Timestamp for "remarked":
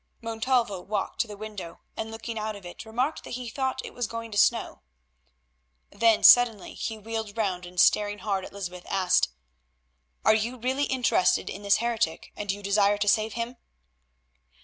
2.87-3.23